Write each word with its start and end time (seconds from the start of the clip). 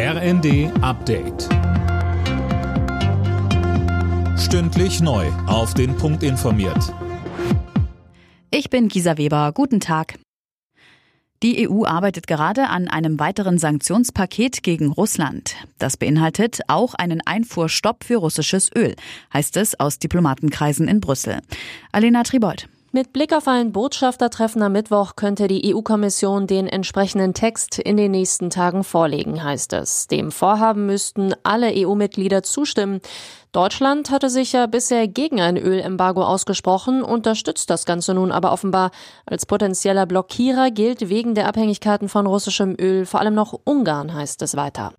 RND 0.00 0.70
Update. 0.80 1.48
Stündlich 4.38 5.00
neu. 5.00 5.26
Auf 5.48 5.74
den 5.74 5.96
Punkt 5.96 6.22
informiert. 6.22 6.94
Ich 8.52 8.70
bin 8.70 8.86
Gisa 8.86 9.18
Weber. 9.18 9.50
Guten 9.52 9.80
Tag. 9.80 10.14
Die 11.42 11.68
EU 11.68 11.84
arbeitet 11.84 12.28
gerade 12.28 12.68
an 12.68 12.86
einem 12.86 13.18
weiteren 13.18 13.58
Sanktionspaket 13.58 14.62
gegen 14.62 14.92
Russland. 14.92 15.56
Das 15.78 15.96
beinhaltet 15.96 16.60
auch 16.68 16.94
einen 16.94 17.20
Einfuhrstopp 17.26 18.04
für 18.04 18.18
russisches 18.18 18.70
Öl, 18.76 18.94
heißt 19.34 19.56
es 19.56 19.80
aus 19.80 19.98
Diplomatenkreisen 19.98 20.86
in 20.86 21.00
Brüssel. 21.00 21.40
Alena 21.90 22.22
Tribold. 22.22 22.68
Mit 22.90 23.12
Blick 23.12 23.34
auf 23.34 23.46
ein 23.46 23.72
Botschaftertreffen 23.72 24.62
am 24.62 24.72
Mittwoch 24.72 25.14
könnte 25.14 25.46
die 25.46 25.74
EU-Kommission 25.74 26.46
den 26.46 26.66
entsprechenden 26.66 27.34
Text 27.34 27.78
in 27.78 27.98
den 27.98 28.12
nächsten 28.12 28.48
Tagen 28.48 28.82
vorlegen, 28.82 29.44
heißt 29.44 29.74
es. 29.74 30.06
Dem 30.06 30.32
Vorhaben 30.32 30.86
müssten 30.86 31.34
alle 31.42 31.70
EU-Mitglieder 31.74 32.42
zustimmen. 32.42 33.02
Deutschland 33.52 34.10
hatte 34.10 34.30
sich 34.30 34.52
ja 34.52 34.64
bisher 34.66 35.06
gegen 35.06 35.38
ein 35.38 35.58
Ölembargo 35.58 36.22
ausgesprochen, 36.22 37.02
unterstützt 37.02 37.68
das 37.68 37.84
Ganze 37.84 38.14
nun 38.14 38.32
aber 38.32 38.52
offenbar. 38.52 38.90
Als 39.26 39.44
potenzieller 39.44 40.06
Blockierer 40.06 40.70
gilt 40.70 41.10
wegen 41.10 41.34
der 41.34 41.46
Abhängigkeiten 41.46 42.08
von 42.08 42.26
russischem 42.26 42.74
Öl 42.80 43.04
vor 43.04 43.20
allem 43.20 43.34
noch 43.34 43.52
Ungarn, 43.64 44.14
heißt 44.14 44.40
es 44.40 44.56
weiter. 44.56 44.94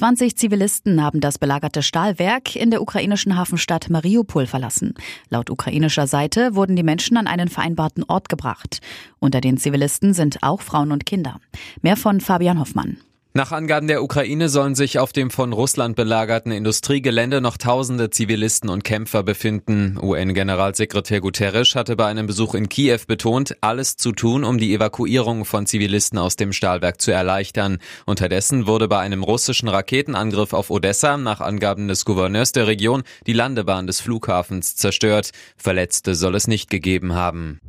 20 0.00 0.34
Zivilisten 0.34 1.02
haben 1.02 1.20
das 1.20 1.36
belagerte 1.36 1.82
Stahlwerk 1.82 2.56
in 2.56 2.70
der 2.70 2.80
ukrainischen 2.80 3.36
Hafenstadt 3.36 3.90
Mariupol 3.90 4.46
verlassen. 4.46 4.94
Laut 5.28 5.50
ukrainischer 5.50 6.06
Seite 6.06 6.54
wurden 6.54 6.74
die 6.74 6.82
Menschen 6.82 7.18
an 7.18 7.26
einen 7.26 7.48
vereinbarten 7.48 8.04
Ort 8.04 8.30
gebracht. 8.30 8.80
Unter 9.18 9.42
den 9.42 9.58
Zivilisten 9.58 10.14
sind 10.14 10.42
auch 10.42 10.62
Frauen 10.62 10.92
und 10.92 11.04
Kinder. 11.04 11.38
Mehr 11.82 11.98
von 11.98 12.22
Fabian 12.22 12.58
Hoffmann. 12.58 12.96
Nach 13.32 13.52
Angaben 13.52 13.86
der 13.86 14.02
Ukraine 14.02 14.48
sollen 14.48 14.74
sich 14.74 14.98
auf 14.98 15.12
dem 15.12 15.30
von 15.30 15.52
Russland 15.52 15.94
belagerten 15.94 16.50
Industriegelände 16.50 17.40
noch 17.40 17.56
tausende 17.56 18.10
Zivilisten 18.10 18.68
und 18.68 18.82
Kämpfer 18.82 19.22
befinden. 19.22 19.96
UN-Generalsekretär 20.02 21.20
Guterres 21.20 21.76
hatte 21.76 21.94
bei 21.94 22.06
einem 22.06 22.26
Besuch 22.26 22.56
in 22.56 22.68
Kiew 22.68 22.98
betont, 23.06 23.56
alles 23.60 23.96
zu 23.96 24.10
tun, 24.10 24.42
um 24.42 24.58
die 24.58 24.74
Evakuierung 24.74 25.44
von 25.44 25.66
Zivilisten 25.66 26.18
aus 26.18 26.34
dem 26.34 26.52
Stahlwerk 26.52 27.00
zu 27.00 27.12
erleichtern. 27.12 27.78
Unterdessen 28.04 28.66
wurde 28.66 28.88
bei 28.88 28.98
einem 28.98 29.22
russischen 29.22 29.68
Raketenangriff 29.68 30.52
auf 30.52 30.70
Odessa 30.70 31.16
nach 31.16 31.40
Angaben 31.40 31.86
des 31.86 32.04
Gouverneurs 32.04 32.50
der 32.50 32.66
Region 32.66 33.04
die 33.28 33.32
Landebahn 33.32 33.86
des 33.86 34.00
Flughafens 34.00 34.74
zerstört. 34.74 35.30
Verletzte 35.56 36.16
soll 36.16 36.34
es 36.34 36.48
nicht 36.48 36.68
gegeben 36.68 37.14
haben. 37.14 37.60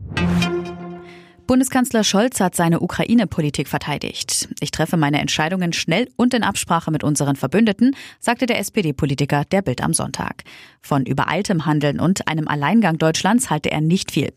Bundeskanzler 1.48 2.04
Scholz 2.04 2.40
hat 2.40 2.56
seine 2.56 2.80
Ukraine-Politik 2.80 3.68
verteidigt. 3.68 4.48
Ich 4.62 4.72
treffe 4.72 4.96
meine 4.96 5.20
Entscheidungen 5.20 5.74
schnell 5.74 6.08
und 6.16 6.34
in 6.34 6.44
Absprache 6.44 6.92
mit 6.92 7.04
unseren 7.04 7.36
Verbündeten, 7.36 7.96
sagte 8.20 8.46
der 8.46 8.60
SPD-Politiker 8.60 9.44
der 9.46 9.62
Bild 9.62 9.84
am 9.84 9.94
Sonntag. 9.94 10.44
Von 10.82 11.06
übereiltem 11.06 11.66
Handeln 11.66 12.00
und 12.00 12.28
einem 12.28 12.48
Alleingang 12.48 12.98
Deutschlands 12.98 13.50
halte 13.50 13.72
er 13.72 13.82
nicht 13.82 14.12
viel. 14.12 14.34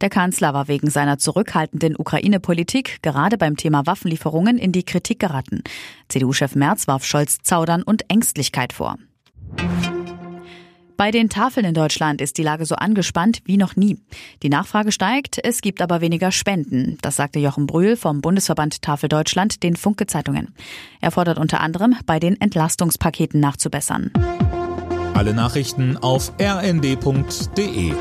Der 0.00 0.10
Kanzler 0.10 0.54
war 0.54 0.68
wegen 0.68 0.90
seiner 0.90 1.18
zurückhaltenden 1.18 1.96
Ukraine-Politik 1.96 3.02
gerade 3.02 3.38
beim 3.38 3.56
Thema 3.56 3.86
Waffenlieferungen 3.86 4.58
in 4.58 4.72
die 4.72 4.84
Kritik 4.84 5.20
geraten. 5.20 5.62
CDU-Chef 6.08 6.54
Merz 6.54 6.88
warf 6.88 7.04
Scholz 7.04 7.38
Zaudern 7.42 7.82
und 7.82 8.10
Ängstlichkeit 8.10 8.72
vor. 8.72 8.96
Bei 10.96 11.10
den 11.10 11.28
Tafeln 11.28 11.66
in 11.66 11.74
Deutschland 11.74 12.22
ist 12.22 12.38
die 12.38 12.42
Lage 12.42 12.64
so 12.64 12.74
angespannt 12.74 13.42
wie 13.44 13.58
noch 13.58 13.76
nie. 13.76 13.98
Die 14.42 14.48
Nachfrage 14.48 14.92
steigt, 14.92 15.38
es 15.44 15.60
gibt 15.60 15.82
aber 15.82 16.00
weniger 16.00 16.32
Spenden. 16.32 16.96
Das 17.02 17.16
sagte 17.16 17.38
Jochen 17.38 17.66
Brühl 17.66 17.96
vom 17.96 18.22
Bundesverband 18.22 18.80
Tafel 18.80 19.10
Deutschland 19.10 19.62
den 19.62 19.76
Funke 19.76 20.06
Zeitungen. 20.06 20.54
Er 21.02 21.10
fordert 21.10 21.38
unter 21.38 21.60
anderem, 21.60 21.96
bei 22.06 22.18
den 22.18 22.40
Entlastungspaketen 22.40 23.40
nachzubessern. 23.40 24.10
Alle 25.12 25.34
Nachrichten 25.34 25.98
auf 25.98 26.32
rnd.de 26.40 27.92